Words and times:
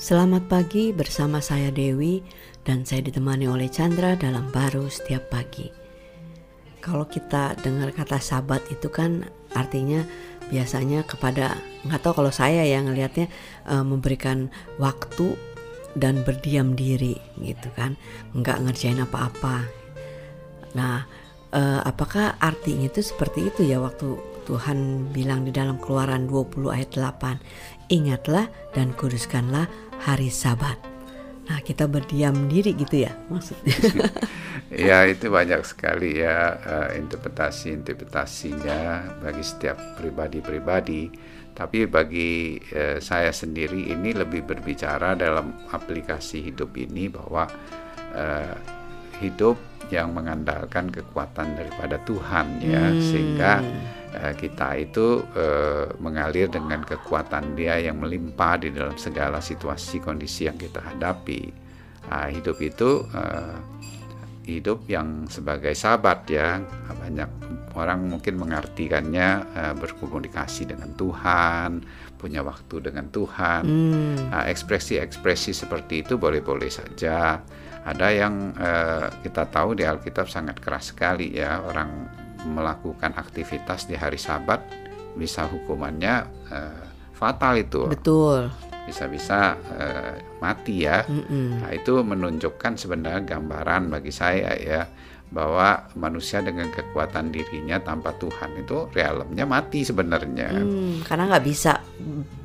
Selamat 0.00 0.48
pagi 0.48 0.96
bersama 0.96 1.44
saya 1.44 1.68
Dewi 1.68 2.24
dan 2.64 2.88
saya 2.88 3.04
ditemani 3.04 3.44
oleh 3.44 3.68
Chandra 3.68 4.16
dalam 4.16 4.48
baru 4.48 4.88
setiap 4.88 5.28
pagi. 5.28 5.68
Kalau 6.80 7.04
kita 7.04 7.52
dengar 7.60 7.92
kata 7.92 8.16
sabat 8.16 8.64
itu 8.72 8.88
kan 8.88 9.28
artinya 9.52 10.00
biasanya 10.48 11.04
kepada 11.04 11.52
nggak 11.84 12.00
tahu 12.00 12.16
kalau 12.16 12.32
saya 12.32 12.64
yang 12.64 12.88
ngelihatnya 12.88 13.28
uh, 13.68 13.84
memberikan 13.84 14.48
waktu 14.80 15.36
dan 15.92 16.24
berdiam 16.24 16.72
diri 16.72 17.20
gitu 17.36 17.68
kan, 17.76 17.92
nggak 18.32 18.56
ngerjain 18.56 19.04
apa-apa. 19.04 19.68
Nah, 20.80 21.04
uh, 21.52 21.84
apakah 21.84 22.40
artinya 22.40 22.88
itu 22.88 23.04
seperti 23.04 23.52
itu 23.52 23.68
ya 23.68 23.76
waktu 23.76 24.16
Tuhan 24.50 25.14
bilang 25.14 25.46
di 25.46 25.54
dalam 25.54 25.78
Keluaran 25.78 26.26
20 26.26 26.74
ayat 26.74 26.90
8, 26.98 27.94
ingatlah 27.94 28.50
dan 28.74 28.90
kuduskanlah 28.98 29.70
hari 30.02 30.26
Sabat. 30.26 30.74
Nah, 31.46 31.62
kita 31.62 31.86
berdiam 31.86 32.34
diri 32.50 32.74
gitu 32.74 33.06
ya 33.06 33.14
maksudnya. 33.30 33.78
ya, 34.90 35.06
itu 35.06 35.30
banyak 35.30 35.62
sekali 35.62 36.18
ya 36.18 36.58
uh, 36.58 36.90
interpretasi-interpretasinya 36.98 39.22
bagi 39.22 39.46
setiap 39.46 39.78
pribadi-pribadi. 39.94 41.06
Tapi 41.54 41.86
bagi 41.86 42.58
uh, 42.74 42.98
saya 42.98 43.30
sendiri 43.30 43.94
ini 43.94 44.10
lebih 44.14 44.46
berbicara 44.50 45.14
dalam 45.14 45.54
aplikasi 45.70 46.42
hidup 46.42 46.74
ini 46.74 47.06
bahwa 47.06 47.46
uh, 48.14 48.54
hidup 49.22 49.69
yang 49.90 50.14
mengandalkan 50.14 50.88
kekuatan 50.88 51.58
daripada 51.58 51.98
Tuhan 52.06 52.62
ya 52.62 52.90
hmm. 52.90 53.02
sehingga 53.02 53.52
uh, 54.16 54.32
kita 54.34 54.68
itu 54.78 55.22
uh, 55.34 55.90
mengalir 55.98 56.50
dengan 56.50 56.82
kekuatan 56.82 57.54
Dia 57.58 57.78
yang 57.78 58.02
melimpah 58.02 58.62
di 58.62 58.74
dalam 58.74 58.96
segala 58.96 59.42
situasi 59.42 60.02
kondisi 60.02 60.46
yang 60.46 60.56
kita 60.56 60.80
hadapi. 60.80 61.50
Uh, 62.10 62.26
hidup 62.32 62.56
itu 62.64 63.04
uh, 63.12 63.54
hidup 64.58 64.88
yang 64.90 65.30
sebagai 65.30 65.70
sahabat 65.76 66.26
ya 66.26 66.58
banyak 66.98 67.30
orang 67.78 68.10
mungkin 68.10 68.34
mengartikannya 68.40 69.46
uh, 69.54 69.74
berkomunikasi 69.78 70.66
dengan 70.66 70.90
Tuhan 70.98 71.86
punya 72.18 72.42
waktu 72.42 72.82
dengan 72.82 73.06
Tuhan 73.14 73.62
hmm. 73.62 74.16
uh, 74.34 74.44
ekspresi-ekspresi 74.50 75.54
seperti 75.54 76.02
itu 76.02 76.18
boleh-boleh 76.18 76.68
saja 76.68 77.40
ada 77.86 78.08
yang 78.12 78.52
uh, 78.58 79.08
kita 79.24 79.48
tahu 79.48 79.78
di 79.78 79.88
Alkitab 79.88 80.28
sangat 80.28 80.60
keras 80.60 80.92
sekali 80.92 81.32
ya 81.32 81.64
orang 81.64 82.10
melakukan 82.44 83.16
aktivitas 83.16 83.88
di 83.88 83.96
hari 83.96 84.20
Sabat 84.20 84.60
bisa 85.16 85.44
hukumannya 85.48 86.24
uh, 86.52 86.84
fatal 87.16 87.60
itu. 87.60 87.84
Betul. 87.88 88.48
Bisa-bisa 88.88 89.56
uh, 89.56 90.14
mati 90.40 90.86
ya. 90.88 91.04
Mm 91.06 91.22
-mm. 91.24 91.46
Nah 91.62 91.70
itu 91.74 91.94
menunjukkan 92.00 92.78
sebenarnya 92.80 93.22
gambaran 93.36 93.92
bagi 93.92 94.12
saya 94.12 94.56
ya 94.56 94.82
bahwa 95.30 95.86
manusia 95.94 96.42
dengan 96.42 96.66
kekuatan 96.74 97.30
dirinya 97.30 97.78
tanpa 97.78 98.10
Tuhan 98.18 98.66
itu 98.66 98.90
realemnya 98.90 99.46
mati 99.46 99.86
sebenarnya. 99.86 100.50
Hmm, 100.50 101.06
karena 101.06 101.30
nggak 101.30 101.46
bisa 101.46 101.78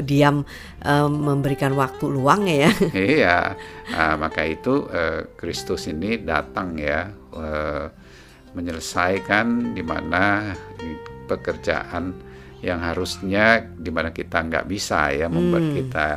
diam 0.00 0.40
um, 0.80 1.12
memberikan 1.12 1.76
waktu 1.76 2.08
luang 2.08 2.48
ya. 2.48 2.72
iya, 2.96 3.52
nah, 3.92 4.16
maka 4.16 4.48
itu 4.48 4.88
uh, 4.88 5.28
Kristus 5.36 5.92
ini 5.92 6.24
datang 6.24 6.80
ya 6.80 7.12
uh, 7.36 7.84
menyelesaikan 8.56 9.76
di 9.76 9.84
mana 9.84 10.56
pekerjaan 11.28 12.29
yang 12.60 12.80
harusnya 12.84 13.64
di 13.64 13.88
mana 13.88 14.12
kita 14.12 14.40
nggak 14.44 14.68
bisa 14.68 15.12
ya 15.12 15.32
membuat 15.32 15.64
hmm. 15.64 15.74
kita 15.76 16.08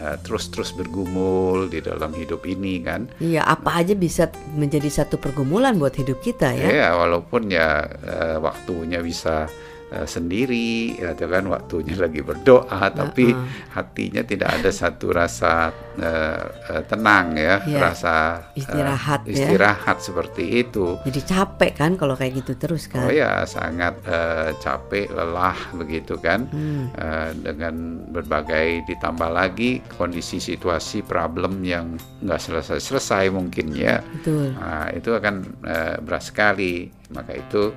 Eh, 0.00 0.16
terus-terus 0.24 0.72
bergumul 0.72 1.68
di 1.68 1.84
dalam 1.84 2.16
hidup 2.16 2.48
ini 2.48 2.80
kan. 2.80 3.04
Iya, 3.20 3.44
apa 3.44 3.84
aja 3.84 3.92
bisa 3.92 4.32
menjadi 4.56 4.88
satu 4.88 5.20
pergumulan 5.20 5.76
buat 5.76 5.92
hidup 5.92 6.24
kita 6.24 6.56
ya. 6.56 6.68
Iya, 6.72 6.88
walaupun 6.96 7.52
ya 7.52 7.84
uh, 7.84 8.40
waktunya 8.40 9.04
bisa 9.04 9.44
uh, 9.92 10.06
sendiri, 10.06 10.96
ya 10.98 11.12
kan 11.14 11.46
waktunya 11.50 11.94
lagi 12.04 12.22
berdoa, 12.22 12.90
tapi 12.90 13.32
uh 13.34 13.42
hatinya 13.70 14.22
tidak 14.26 14.60
ada 14.60 14.70
satu 14.74 15.14
rasa 15.14 15.70
uh, 15.98 16.44
uh, 16.70 16.82
tenang 16.86 17.38
ya, 17.38 17.62
ya 17.64 17.78
rasa 17.78 18.46
istirahat, 18.58 19.26
uh, 19.26 19.30
istirahat 19.30 19.96
ya. 19.98 20.04
seperti 20.10 20.44
itu. 20.66 20.98
Jadi 21.06 21.20
capek 21.22 21.72
kan 21.78 21.94
kalau 21.94 22.18
kayak 22.18 22.42
gitu 22.42 22.58
terus 22.58 22.90
kan? 22.90 23.06
Oh 23.06 23.12
ya, 23.14 23.46
sangat 23.46 23.94
uh, 24.06 24.52
capek, 24.58 25.10
lelah 25.10 25.56
begitu 25.78 26.18
kan, 26.18 26.50
hmm. 26.50 26.84
uh, 26.98 27.30
dengan 27.36 28.04
berbagai 28.10 28.84
ditambah 28.90 29.30
lagi 29.30 29.80
kondisi 29.96 30.42
situasi 30.42 31.06
problem 31.06 31.62
yang 31.62 31.94
nggak 32.22 32.40
selesai-selesai 32.40 33.30
mungkin 33.30 33.72
ya. 33.74 34.02
Betul. 34.20 34.54
Nah, 34.54 34.90
itu 34.92 35.10
akan 35.14 35.34
uh, 35.64 35.96
berat 36.02 36.24
sekali. 36.26 36.90
Maka 37.10 37.34
itu 37.34 37.74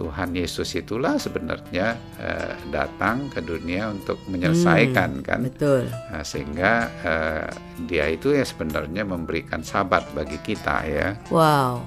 Tuhan 0.00 0.32
Yesus 0.32 0.72
itulah 0.80 1.20
sebenarnya 1.20 1.92
uh, 2.16 2.56
datang 2.72 3.28
ke 3.28 3.44
dunia 3.44 3.92
untuk 3.92 4.16
menyelesaikan 4.32 5.20
hmm, 5.20 5.26
kan? 5.28 5.40
betul. 5.44 5.84
Nah, 5.92 6.24
sehingga 6.24 6.72
uh, 7.04 7.48
dia 7.84 8.08
itu 8.08 8.32
ya 8.32 8.40
sebenarnya 8.40 9.04
memberikan 9.04 9.60
sabat 9.60 10.08
bagi 10.16 10.40
kita 10.40 10.88
ya. 10.88 11.08
Wow. 11.28 11.84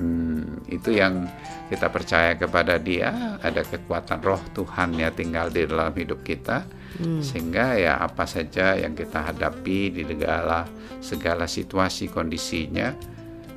Hmm, 0.00 0.64
itu 0.72 0.96
yang 0.96 1.28
kita 1.68 1.92
percaya 1.92 2.32
kepada 2.32 2.80
dia 2.80 3.36
ada 3.44 3.60
kekuatan 3.60 4.24
roh 4.24 4.40
Tuhan 4.56 4.96
ya 4.96 5.12
tinggal 5.12 5.52
di 5.52 5.68
dalam 5.68 5.92
hidup 5.92 6.24
kita. 6.24 6.64
Hmm. 6.94 7.18
sehingga 7.18 7.74
ya 7.74 7.98
apa 7.98 8.22
saja 8.22 8.78
yang 8.78 8.94
kita 8.94 9.18
hadapi 9.26 9.90
di 9.90 10.06
segala 10.06 10.62
segala 11.02 11.50
situasi 11.50 12.06
kondisinya 12.06 12.94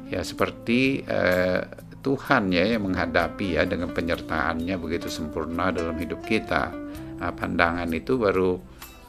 ya 0.10 0.26
seperti 0.26 1.06
uh, 1.06 1.62
Tuhan 2.08 2.56
ya 2.56 2.64
yang 2.64 2.88
menghadapi 2.88 3.60
ya 3.60 3.68
dengan 3.68 3.92
penyertaannya 3.92 4.80
begitu 4.80 5.12
sempurna 5.12 5.76
dalam 5.76 6.00
hidup 6.00 6.24
kita. 6.24 6.72
Nah, 7.20 7.36
pandangan 7.36 7.92
itu 7.92 8.16
baru 8.16 8.56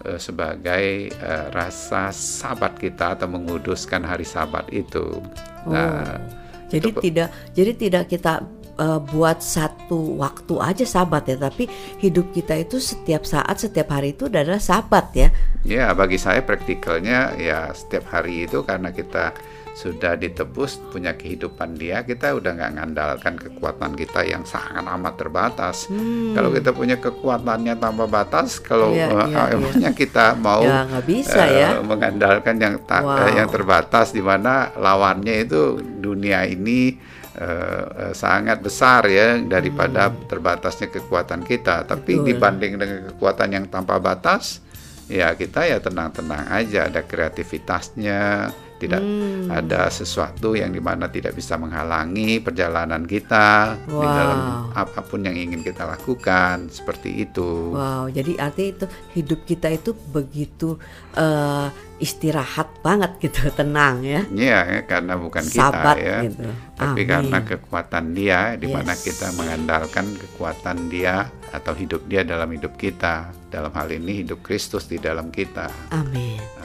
uh, 0.02 0.18
sebagai 0.18 1.14
uh, 1.22 1.46
rasa 1.54 2.10
sabat 2.10 2.74
kita 2.74 3.14
atau 3.14 3.30
menguduskan 3.30 4.02
hari 4.02 4.26
sabat 4.26 4.66
itu. 4.74 5.22
Nah, 5.70 6.18
jadi 6.66 6.90
itu, 6.90 6.98
tidak 6.98 7.28
jadi 7.54 7.72
tidak 7.78 8.04
kita 8.10 8.42
uh, 8.82 8.98
buat 8.98 9.38
satu 9.46 10.18
waktu 10.18 10.58
aja 10.58 10.82
sabat 10.82 11.30
ya, 11.30 11.38
tapi 11.38 11.70
hidup 12.02 12.34
kita 12.34 12.58
itu 12.58 12.82
setiap 12.82 13.22
saat, 13.22 13.62
setiap 13.62 13.94
hari 13.94 14.10
itu 14.10 14.26
adalah 14.26 14.58
sabat 14.58 15.06
ya. 15.14 15.30
Ya, 15.62 15.94
bagi 15.94 16.18
saya 16.18 16.42
praktikalnya 16.42 17.38
ya 17.38 17.70
setiap 17.70 18.10
hari 18.10 18.50
itu 18.50 18.66
karena 18.66 18.90
kita 18.90 19.38
sudah 19.78 20.18
ditebus 20.18 20.82
punya 20.90 21.14
kehidupan 21.14 21.78
dia 21.78 22.02
kita 22.02 22.34
udah 22.34 22.50
nggak 22.50 22.72
ngandalkan 22.82 23.38
kekuatan 23.38 23.94
kita 23.94 24.26
yang 24.26 24.42
sangat 24.42 24.82
amat 24.82 25.14
terbatas 25.14 25.86
hmm. 25.86 26.34
kalau 26.34 26.50
kita 26.50 26.74
punya 26.74 26.98
kekuatannya 26.98 27.78
tanpa 27.78 28.10
batas 28.10 28.58
kalau 28.58 28.90
iya, 28.90 29.06
uh, 29.06 29.54
emangnya 29.54 29.94
iya. 29.94 30.00
kita 30.02 30.34
mau 30.34 30.66
ya, 30.66 30.82
bisa, 31.06 31.46
uh, 31.46 31.46
ya. 31.46 31.68
mengandalkan 31.78 32.58
yang 32.58 32.82
ta 32.82 33.06
wow. 33.06 33.22
uh, 33.22 33.30
yang 33.30 33.46
terbatas 33.46 34.10
di 34.10 34.18
mana 34.18 34.74
lawannya 34.74 35.46
itu 35.46 35.78
dunia 35.78 36.42
ini 36.50 36.98
uh, 37.38 38.10
uh, 38.10 38.12
sangat 38.18 38.58
besar 38.58 39.06
ya 39.06 39.38
daripada 39.38 40.10
hmm. 40.10 40.26
terbatasnya 40.26 40.90
kekuatan 40.90 41.46
kita 41.46 41.86
tapi 41.86 42.18
Betul. 42.18 42.34
dibanding 42.34 42.72
dengan 42.82 43.00
kekuatan 43.14 43.48
yang 43.54 43.64
tanpa 43.70 44.02
batas 44.02 44.58
ya 45.06 45.38
kita 45.38 45.70
ya 45.70 45.78
tenang-tenang 45.78 46.50
aja 46.50 46.90
ada 46.90 47.06
kreativitasnya 47.06 48.50
tidak 48.78 49.02
hmm. 49.02 49.50
ada 49.50 49.90
sesuatu 49.90 50.54
yang 50.54 50.70
di 50.70 50.78
mana 50.78 51.10
tidak 51.10 51.34
bisa 51.34 51.58
menghalangi 51.58 52.38
perjalanan 52.38 53.02
kita 53.04 53.74
wow. 53.90 54.00
di 54.00 54.06
dalam 54.06 54.40
apa 54.72 55.00
pun 55.02 55.26
yang 55.26 55.34
ingin 55.34 55.60
kita 55.66 55.82
lakukan 55.84 56.70
seperti 56.70 57.26
itu. 57.26 57.74
Wow, 57.74 58.06
jadi 58.08 58.38
arti 58.38 58.72
itu 58.72 58.86
hidup 59.18 59.42
kita 59.44 59.68
itu 59.74 59.90
begitu 60.14 60.78
uh, 61.18 61.68
istirahat 61.98 62.70
banget 62.80 63.18
gitu, 63.18 63.50
tenang 63.58 64.06
ya. 64.06 64.22
Iya, 64.30 64.58
ya, 64.62 64.80
karena 64.86 65.18
bukan 65.18 65.42
Sabat, 65.42 65.98
kita 65.98 66.06
ya, 66.06 66.18
gitu. 66.30 66.48
tapi 66.78 67.02
Amin. 67.02 67.10
karena 67.10 67.38
kekuatan 67.42 68.04
Dia, 68.14 68.40
di 68.54 68.66
mana 68.70 68.94
yes. 68.94 69.02
kita 69.02 69.26
mengandalkan 69.34 70.06
kekuatan 70.14 70.86
Dia 70.86 71.26
atau 71.50 71.74
hidup 71.74 72.06
Dia 72.06 72.22
dalam 72.22 72.48
hidup 72.54 72.78
kita. 72.78 73.34
Dalam 73.48 73.72
hal 73.72 73.88
ini 73.90 74.22
hidup 74.24 74.44
Kristus 74.44 74.86
di 74.86 75.00
dalam 75.00 75.32
kita. 75.32 75.72
Amin. 75.88 76.57